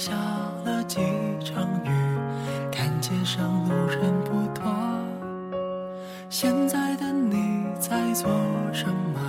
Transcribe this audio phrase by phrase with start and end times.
[0.00, 0.12] 下
[0.64, 0.98] 了几
[1.44, 1.90] 场雨，
[2.72, 4.72] 看街上路人不多。
[6.30, 8.30] 现在的你在做
[8.72, 9.20] 什么？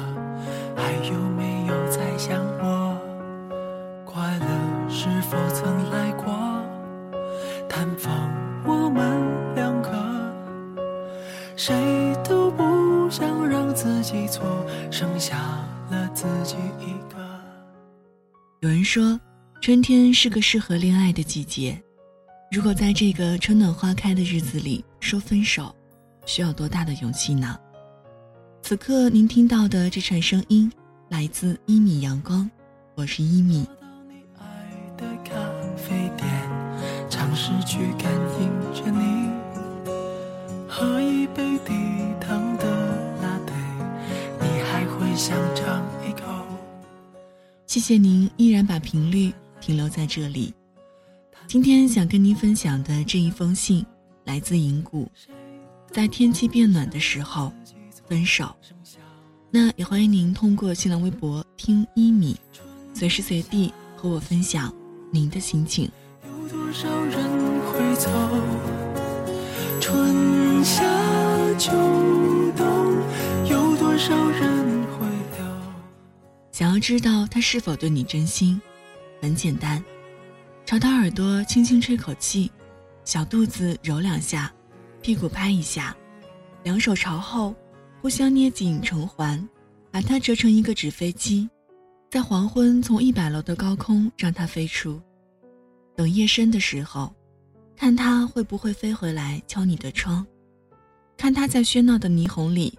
[0.73, 2.95] 还有没有在想我？
[4.05, 6.34] 快乐是否曾来过？
[7.67, 8.13] 探访
[8.63, 9.91] 我们两个，
[11.58, 14.45] 谁都不想让自己错，
[14.90, 15.35] 剩下
[15.90, 17.20] 了自己一个。
[18.62, 19.20] 有人说，
[19.61, 21.79] 春天是个适合恋爱的季节。
[22.51, 25.73] 如果在这个春暖花开的日子里说分手，
[26.25, 27.59] 需要多大的勇气呢？
[28.63, 30.71] 此刻您听到的这串声音，
[31.09, 32.49] 来自一米阳光，
[32.95, 33.63] 我是一米。
[35.23, 35.35] 咖
[35.77, 36.27] 啡店，
[37.07, 39.29] 尝试去感应着你，
[40.67, 41.71] 喝一杯低
[42.20, 42.65] 糖的
[43.21, 43.55] 拿铁，
[44.41, 46.25] 你还会想尝一口。
[47.68, 49.31] 谢谢您依然把频率
[49.62, 50.54] 停留在这里。
[51.48, 53.85] 今天想跟您分享的这一封信，
[54.26, 55.09] 来自银谷。
[55.91, 57.53] 在天气变暖的时候，
[58.09, 58.53] 分手。
[59.49, 62.37] 那也欢迎您通过新浪微博听一米，
[62.93, 64.73] 随时随地和我分享
[65.12, 65.90] 您的心情。
[66.25, 67.29] 有多少人
[67.66, 68.09] 会走？
[69.81, 70.81] 春夏
[71.57, 71.72] 秋
[72.56, 72.96] 冬，
[73.50, 75.06] 有多少人会
[75.38, 75.46] 留？
[76.53, 78.62] 想要知道他是否对你真心，
[79.22, 79.84] 很简单，
[80.66, 82.52] 朝他耳朵轻轻吹口气，
[83.06, 84.52] 小肚子揉两下，
[85.00, 85.96] 屁股拍一下，
[86.64, 87.53] 两手朝后，
[88.02, 89.47] 互相捏紧成环，
[89.92, 91.47] 把它折成一个纸飞机，
[92.09, 95.00] 在黄昏从一百楼的高空让它飞出。
[95.96, 97.14] 等夜深的时候，
[97.75, 100.25] 看它会不会飞回来敲你的窗，
[101.16, 102.75] 看它在喧闹的霓虹里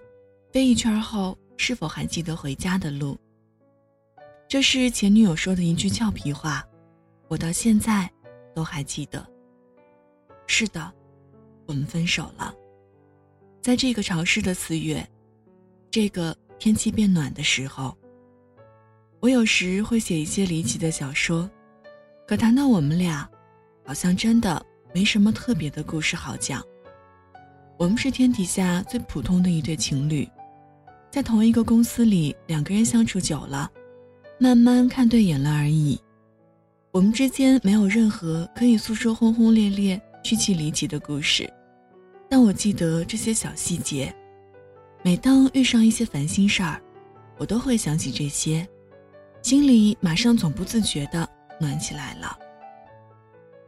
[0.51, 3.17] 飞一圈后是否还记得回家的路。
[4.53, 6.63] 这是前女友说的一句俏皮话，
[7.27, 8.07] 我到现在
[8.53, 9.27] 都还记得。
[10.45, 10.93] 是的，
[11.65, 12.53] 我们分手了。
[13.63, 15.03] 在这个潮湿的四月，
[15.89, 17.97] 这个天气变暖的时候，
[19.21, 21.49] 我有时会写一些离奇的小说，
[22.27, 23.27] 可谈到我们俩，
[23.83, 26.63] 好像真的没什么特别的故事好讲。
[27.79, 30.29] 我们是天底下最普通的一对情侣，
[31.09, 33.67] 在同一个公司里，两个人相处久了。
[34.43, 35.97] 慢慢看对眼了而已，
[36.91, 41.49] 我们之间没有任何可以诉说轰轰烈烈、曲奇离奇的故事，
[42.29, 44.13] 但我记得这些小细节。
[45.01, 46.81] 每当遇上一些烦心事儿，
[47.37, 48.67] 我都会想起这些，
[49.41, 51.25] 心里马上总不自觉的
[51.57, 52.37] 暖起来了。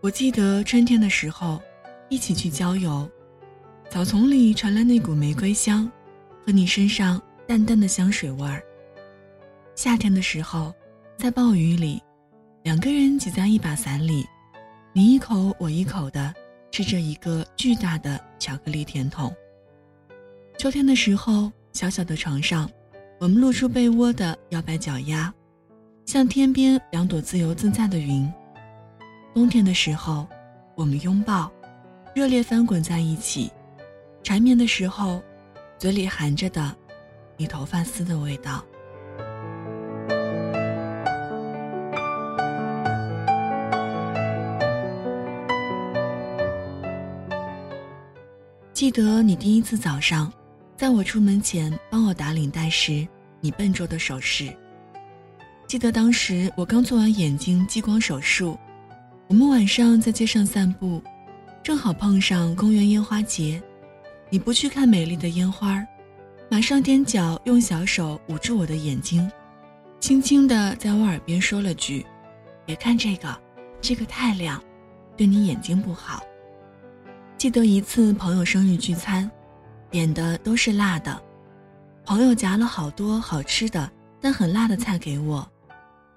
[0.02, 1.62] 我记得春天的时候，
[2.10, 3.10] 一起去郊游，
[3.90, 5.90] 草丛里传来那股玫瑰香，
[6.46, 8.62] 和你身上淡淡的香水味儿。
[9.76, 10.74] 夏天的时候，
[11.18, 12.02] 在暴雨里，
[12.64, 14.26] 两个人挤在一把伞里，
[14.94, 16.34] 你一口我一口的
[16.72, 19.36] 吃着一个巨大的巧克力甜筒。
[20.58, 22.70] 秋天的时候，小小的床上，
[23.20, 25.32] 我们露出被窝的摇摆脚丫，
[26.06, 28.32] 像天边两朵自由自在的云。
[29.34, 30.26] 冬天的时候，
[30.76, 31.52] 我们拥抱，
[32.14, 33.52] 热烈翻滚在一起，
[34.24, 35.22] 缠绵的时候，
[35.78, 36.74] 嘴里含着的，
[37.36, 38.64] 你头发丝的味道。
[48.86, 50.32] 记得你第一次早上，
[50.78, 53.08] 在我出门前帮我打领带时，
[53.42, 54.56] 你笨拙的手势。
[55.66, 58.56] 记得当时我刚做完眼睛激光手术，
[59.28, 61.02] 我们晚上在街上散步，
[61.64, 63.60] 正好碰上公园烟花节，
[64.30, 65.84] 你不去看美丽的烟花，
[66.48, 69.28] 马上踮脚用小手捂住我的眼睛，
[70.00, 72.06] 轻轻地在我耳边说了句
[72.68, 73.36] ：“别看这个，
[73.82, 74.64] 这个太亮，
[75.18, 76.22] 对你眼睛不好。”
[77.38, 79.30] 记得一次朋友生日聚餐，
[79.92, 81.22] 点的都是辣的，
[82.06, 83.92] 朋友夹了好多好吃的
[84.22, 85.48] 但很辣的菜给我。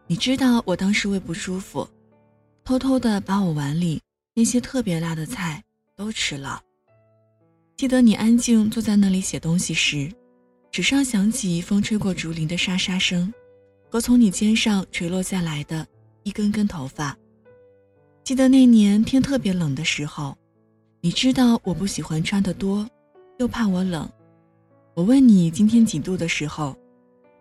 [0.07, 1.87] 你知道我当时胃不舒服，
[2.65, 4.01] 偷偷的把我碗里
[4.33, 5.63] 那些特别辣的菜
[5.97, 6.63] 都吃了。
[7.77, 10.11] 记得你安静坐在那里写东西时，
[10.71, 13.31] 纸上响起风吹过竹林的沙沙声，
[13.91, 15.85] 和从你肩上垂落下来的
[16.23, 17.15] 一根根头发。
[18.23, 20.38] 记得那年天特别冷的时候。
[21.01, 22.85] 你知道我不喜欢穿的多，
[23.39, 24.09] 又怕我冷。
[24.95, 26.77] 我问你今天几度的时候，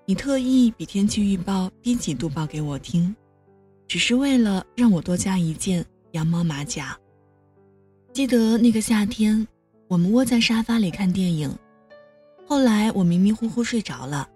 [0.06, 3.16] 你特意比天气预报低几度报给我听，
[3.88, 6.96] 只是为了让我多加一件羊毛马甲。
[8.14, 9.48] 记得那个夏天，
[9.88, 11.52] 我们窝在沙发里看电影，
[12.46, 14.30] 后来我迷迷糊糊睡着了，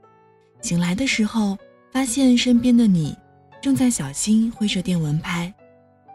[0.61, 1.55] 醒来的时候
[1.91, 3.15] 发现身边的你
[3.61, 5.53] 正在小心挥着电蚊拍，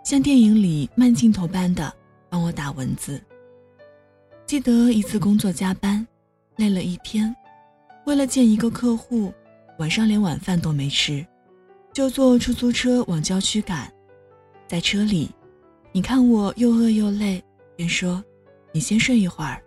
[0.04, 1.94] 像电影里慢镜头般的
[2.28, 3.20] 帮我打文字。
[4.46, 6.06] 记得一次工作加班，
[6.56, 7.34] 累了一天，
[8.04, 9.32] 为了见一个客户，
[9.78, 11.26] 晚上连晚饭都没吃，
[11.92, 13.92] 就坐出租车往郊区赶。
[14.68, 15.30] 在车里，
[15.92, 17.42] 你看我又饿又累，
[17.74, 18.22] 便说
[18.72, 19.62] ：“你先睡一会儿，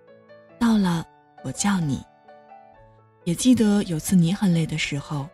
[0.57, 1.05] 到了
[1.43, 2.01] 我叫你。”
[3.25, 5.27] 也记得有次你很累的时候，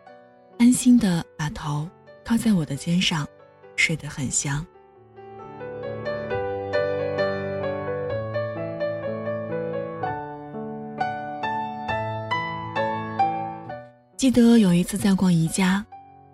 [0.57, 1.88] 安心的把头
[2.24, 3.27] 靠在我的肩上，
[3.75, 4.66] 睡得很香。
[14.17, 15.85] 记得有一次在逛宜家，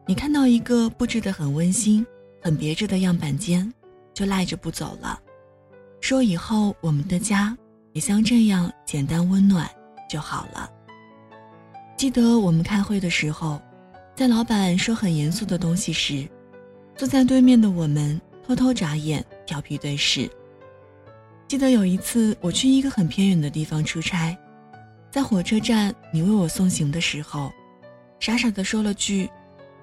[0.05, 2.05] 你看到一个布置得很温馨、
[2.39, 3.73] 很别致的样板间，
[4.13, 5.19] 就赖着不走了，
[5.99, 7.57] 说以后我们的家
[7.93, 9.67] 也像这样简单温暖
[10.07, 10.69] 就好了。
[11.97, 13.59] 记得我们开会的时候，
[14.15, 16.29] 在老板说很严肃的东西时，
[16.95, 20.29] 坐在对面的我们偷偷眨眼，调皮对视。
[21.47, 24.37] 记得有一次我去一个很偏远的地方出差，
[25.09, 27.51] 在火车站你为我送行的时候。
[28.21, 29.27] 傻傻的说了句：“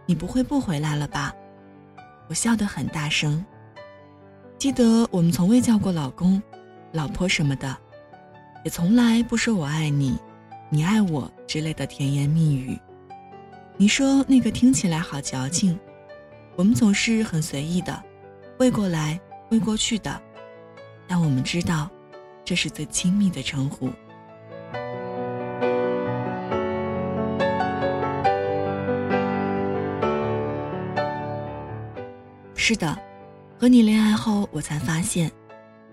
[0.06, 1.35] 你不会不回来了吧？”
[2.31, 3.44] 我笑得很大声。
[4.56, 6.40] 记得我们从未叫过老公、
[6.93, 7.76] 老婆什么的，
[8.64, 10.17] 也从来不说我爱你、
[10.70, 12.79] 你爱我之类的甜言蜜语。
[13.76, 15.76] 你说那个听起来好矫情，
[16.55, 18.00] 我们总是很随意的，
[18.61, 19.20] 喂过来
[19.50, 20.23] 喂过去的，
[21.08, 21.91] 但我们知道，
[22.44, 23.91] 这是最亲密的称呼。
[32.60, 33.00] 是的，
[33.56, 35.31] 和你恋爱后，我才发现，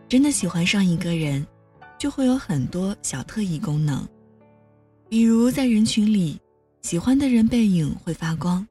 [0.09, 1.45] 真的喜欢上一个人，
[1.95, 4.05] 就会有很多小特异功能。
[5.07, 6.41] 比如在人群里，
[6.81, 8.67] 喜欢的人背影会发光，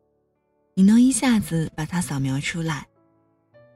[0.75, 2.83] 你能一下子把它扫描出来；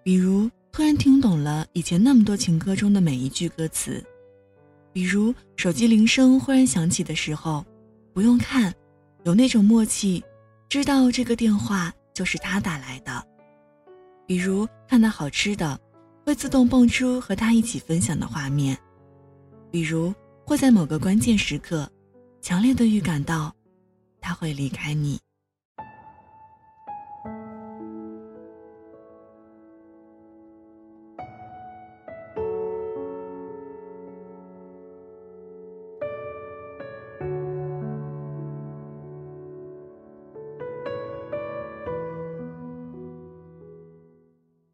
[0.02, 4.02] 比如突然听懂了以前那么多情歌中的每一句歌词；
[4.92, 7.64] 比如手机铃声忽然响起的时候，
[8.12, 8.74] 不用看，
[9.22, 10.22] 有那种默契，
[10.68, 13.24] 知道这个电话就是他打来的。
[14.28, 15.80] 比如看到好吃的，
[16.22, 18.76] 会自动蹦出和他一起分享的画面；
[19.70, 20.12] 比如
[20.44, 21.90] 会在某个关键时刻，
[22.42, 23.50] 强烈的预感到
[24.20, 25.18] 他会离开你。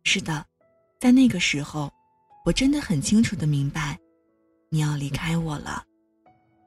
[0.04, 0.44] 是的，
[1.00, 1.90] 在那个时候，
[2.44, 3.98] 我真的很清楚的明白，
[4.70, 5.82] 你要离开我了。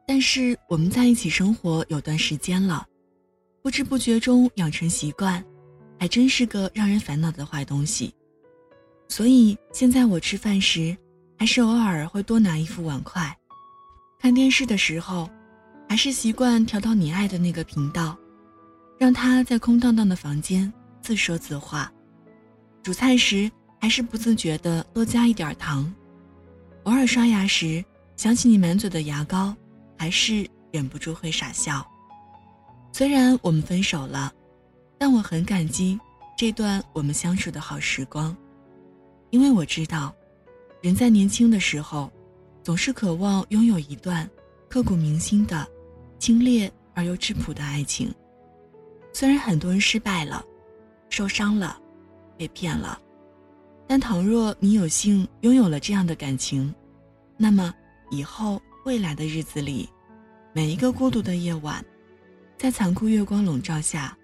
[0.08, 2.86] 但是我们在一起生活有段时间了，
[3.62, 5.44] 不知不觉中养成习惯，
[6.00, 8.14] 还真是个让人烦恼的坏东西。
[9.08, 10.98] 所以现在我吃饭时，
[11.38, 13.32] 还是偶尔会多拿一副碗筷；
[14.20, 15.30] 看电视的时候，
[15.88, 18.18] 还是习惯调到你爱的那个频道，
[18.98, 21.92] 让他在空荡荡的房间自说自话。
[22.88, 23.52] 煮菜时
[23.82, 25.94] 还是不自觉的多加一点糖，
[26.84, 27.84] 偶尔刷牙时
[28.16, 29.54] 想起你满嘴的牙膏，
[29.98, 31.86] 还是忍不住会傻笑。
[32.94, 34.32] 虽然我们分手了，
[34.98, 36.00] 但我很感激
[36.38, 38.34] 这段我们相处的好时光，
[39.32, 40.16] 因为我知道，
[40.82, 42.10] 人在年轻的时候，
[42.64, 44.26] 总是渴望拥有一段
[44.70, 45.68] 刻骨铭心的、
[46.20, 48.10] 清冽而又质朴的爱情。
[49.12, 50.42] 虽然很多人失败了，
[51.10, 51.82] 受伤了。
[52.38, 53.00] 被骗了，
[53.88, 56.74] 但倘若你有幸拥有了这样的感情，
[57.36, 57.74] 那么
[58.12, 59.90] 以后未来的日子里，
[60.54, 61.84] 每一个孤独的夜晚，
[62.58, 64.18] 在残酷月光笼罩下，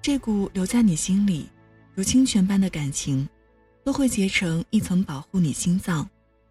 [0.00, 1.48] 这股留在你心里
[1.94, 3.28] 如清泉般的感情，
[3.84, 6.08] 都会结成一层保护你心脏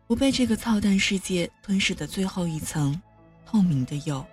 [0.08, 3.00] 不被这个操蛋世界吞噬的最后一层
[3.46, 4.26] 透明的釉。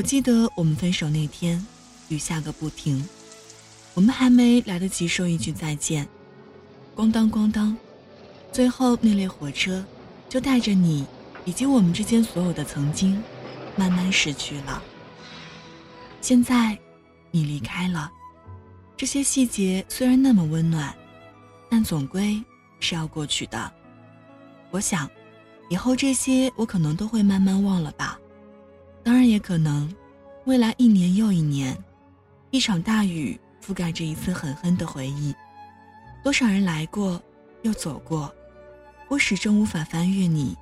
[0.00, 1.62] 我记得我们分手那天，
[2.08, 3.06] 雨下个不停，
[3.92, 6.08] 我们还没来得及说一句再见，
[6.96, 7.76] 咣当咣当，
[8.50, 9.84] 最后那列火车
[10.26, 11.04] 就带着你
[11.44, 13.22] 以及我们之间所有的曾经，
[13.76, 14.82] 慢慢逝去了。
[16.22, 16.78] 现在，
[17.30, 18.10] 你离开了，
[18.96, 20.96] 这些细节虽然那么温暖，
[21.68, 22.42] 但总归
[22.80, 23.70] 是要过去的。
[24.70, 25.06] 我想，
[25.68, 28.18] 以后这些我可能都会慢慢忘了吧。
[29.02, 29.92] 当然也可能，
[30.44, 31.76] 未来一年又一年，
[32.50, 35.34] 一场大雨覆盖着一次狠狠的回忆，
[36.22, 37.20] 多少人来过，
[37.62, 38.32] 又走过，
[39.08, 40.56] 我始终无法翻越你。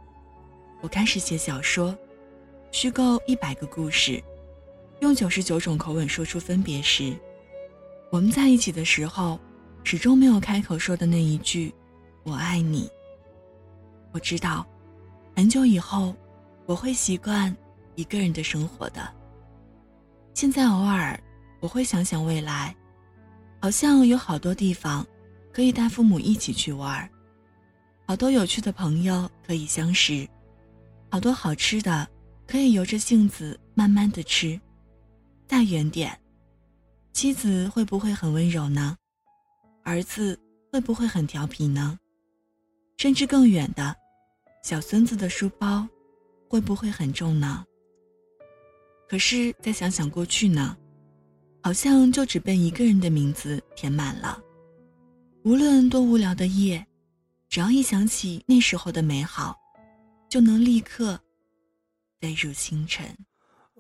[0.80, 1.97] 我开始写小说，
[2.71, 4.23] 虚构一百个故事，
[5.00, 7.16] 用九十九种口吻说出分别时，
[8.11, 9.38] 我们在一起的时候，
[9.83, 11.75] 始终没有开口说的那一句
[12.23, 12.88] “我爱你”。
[14.12, 14.64] 我知道，
[15.35, 16.14] 很久以后，
[16.66, 17.54] 我会习惯
[17.99, 19.12] 一个人的生活的。
[20.33, 21.21] 现在偶尔，
[21.59, 22.73] 我会想想未来，
[23.61, 25.05] 好像有好多地方。
[25.50, 27.11] 可以带父母一起去玩
[28.07, 30.28] 好多有趣的朋友可以相识，
[31.11, 32.07] 好多好吃的
[32.47, 34.61] 可以由着性子慢慢的吃。
[35.49, 36.17] 再远点，
[37.12, 38.97] 妻子会不会很温柔呢？
[39.83, 40.38] 儿子
[40.71, 41.99] 会不会很调皮呢？
[42.99, 43.97] 甚至更远的，
[44.62, 45.88] 小孙子的书包
[46.49, 47.64] 会不会很重呢？
[49.08, 50.76] 可是再想想过去呢，
[51.62, 54.38] 好像就只被一个人的名字填满了。
[55.44, 56.86] 无论多无聊的夜，
[57.48, 59.56] 只要一想起那时候的美好，
[60.28, 61.18] 就能立刻
[62.20, 63.06] 飞入星辰。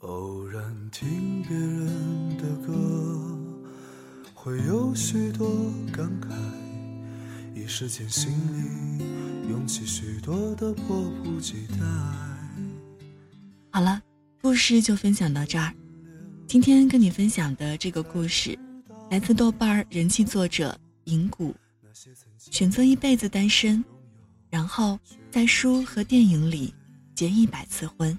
[0.00, 2.72] 偶然听别人的歌，
[4.32, 6.32] 会有许多感慨，
[7.54, 12.27] 一时间心里涌起许多的迫不及待。
[14.58, 15.72] 故事就分享到这儿。
[16.48, 18.58] 今天跟你分享的这个故事，
[19.08, 20.76] 来自豆瓣人气作者。
[21.04, 21.54] 银谷
[22.50, 23.84] 选择一辈子单身，
[24.50, 24.98] 然后
[25.30, 26.74] 在书和电影里
[27.14, 28.18] 结一百次婚。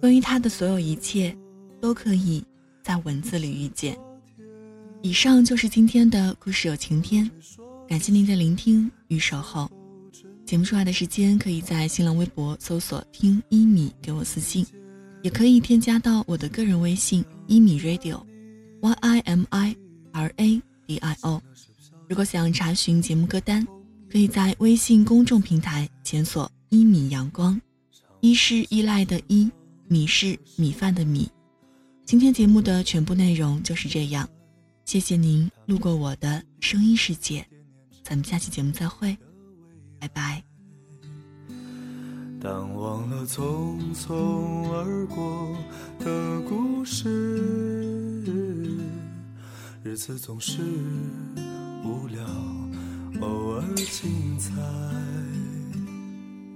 [0.00, 1.36] 关于他的所有一切，
[1.78, 2.42] 都可以
[2.82, 3.98] 在文字里遇见。
[5.02, 7.30] 以上就是今天的故事有晴天，
[7.86, 9.70] 感谢您的聆听与守候。
[10.46, 14.66] 节目出来的时间，可以在新浪微博搜索“听一米”给我私信，
[15.28, 19.76] 也可以添加到我的个人微信“一米 radio”，y i m i
[20.12, 21.42] r a d i o。
[22.08, 23.62] 如果想查询节目歌单，
[24.10, 27.60] 可以在微信公众平台检索“一米阳光”，
[28.22, 29.50] 一是依赖的依，
[29.86, 31.30] 米是米饭的米。
[32.06, 34.26] 今天节目的全部内容就是这样，
[34.86, 37.46] 谢谢您路过我的声音世界，
[38.02, 39.14] 咱们下期节目再会，
[40.00, 40.47] 拜拜。
[42.40, 45.56] 当忘了匆匆而过
[45.98, 47.08] 的故事，
[49.82, 50.62] 日子总是。
[51.84, 52.24] 无聊，
[53.20, 54.52] 偶尔精彩。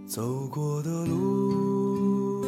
[0.07, 2.45] 走过的路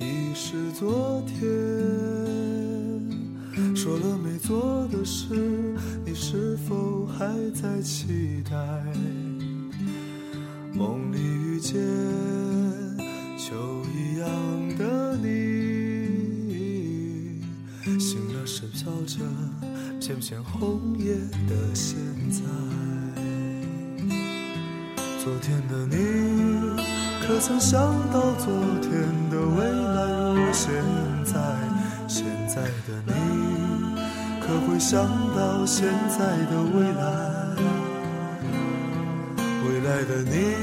[0.00, 1.36] 已是昨天，
[3.76, 8.56] 说了没做的事，你是否还在期待？
[10.82, 11.80] 梦里遇见
[13.38, 13.54] 秋
[13.94, 14.28] 一样
[14.76, 15.28] 的你，
[18.00, 19.20] 醒了时飘着。
[20.00, 21.14] 片片红叶
[21.48, 21.96] 的现
[22.28, 22.42] 在，
[25.22, 25.96] 昨天的你，
[27.24, 27.80] 可曾想
[28.12, 28.90] 到昨天
[29.30, 30.72] 的未来如现
[31.24, 31.32] 在？
[32.08, 33.12] 现在的你，
[34.40, 36.18] 可会想到现在
[36.50, 37.00] 的未来？
[39.82, 40.54] 未来的你，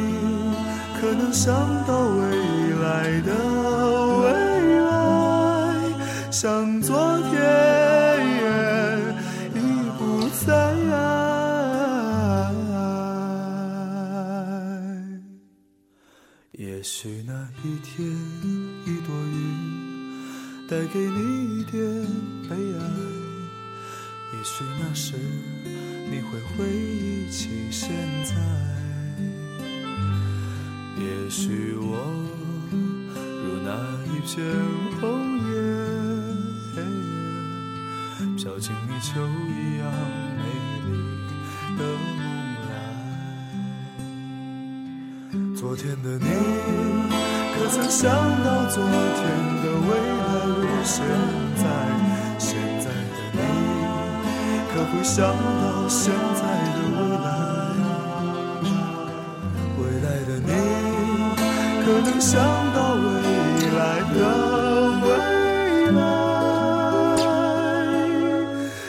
[1.02, 1.54] 可能想
[1.86, 2.24] 到未
[2.82, 3.36] 来的
[4.22, 4.32] 未
[4.80, 6.32] 来？
[6.32, 7.38] 像昨天。
[16.54, 17.34] 也许那
[17.64, 18.08] 一天，
[18.86, 19.36] 一朵云
[20.70, 21.82] 带给你一点
[22.50, 22.82] 悲哀。
[24.34, 25.14] 也许那时，
[26.10, 27.90] 你会回忆起现
[28.24, 28.34] 在。
[31.00, 31.96] 也许我
[33.14, 33.70] 如那
[34.06, 34.36] 一片
[35.00, 35.02] 红
[35.48, 35.52] 叶，
[38.36, 39.10] 飘进你秋
[39.48, 39.82] 一样
[40.38, 40.42] 美
[40.86, 40.90] 丽
[41.78, 41.88] 的梦
[42.68, 42.72] 来。
[45.56, 46.28] 昨天的你，
[47.56, 48.04] 可曾想
[48.44, 49.24] 到昨天
[49.64, 49.90] 的未
[50.20, 50.96] 来如现
[51.56, 51.64] 在？
[52.38, 53.38] 现在的你，
[54.74, 56.12] 可会想到现
[62.20, 62.38] 想
[62.74, 63.12] 到未
[63.78, 64.20] 来的
[65.02, 65.08] 未
[65.92, 66.00] 来？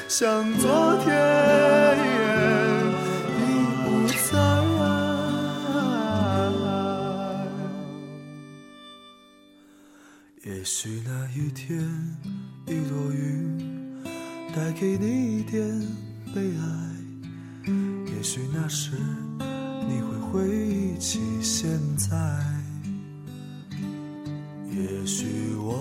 [0.08, 1.10] 像昨天。
[10.42, 11.78] 也许那一天，
[12.66, 14.02] 一朵云
[14.54, 15.62] 带给你一点
[16.34, 16.62] 悲哀。
[18.06, 18.90] 也许那时，
[19.88, 22.16] 你会回忆起现在。
[24.82, 25.75] 也许我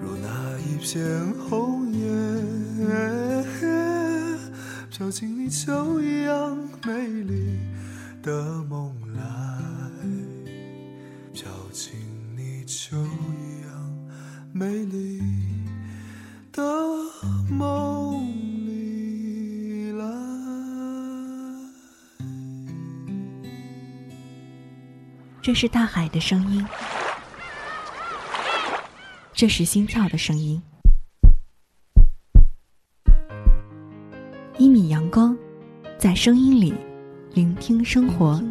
[0.00, 1.98] 如那一片红叶。
[4.90, 7.58] 飘进你秋一样美丽
[8.20, 9.22] 的梦来，
[11.32, 11.92] 照进
[12.36, 13.70] 你就一样
[14.52, 15.22] 美丽
[16.52, 16.62] 的
[17.48, 18.26] 梦
[18.66, 20.04] 里来。
[25.40, 26.66] 这是大海的声音，
[29.38, 30.60] 这是心跳的声音。
[34.58, 35.38] 一米阳光，
[35.96, 36.74] 在声音里
[37.34, 38.42] 聆听生活。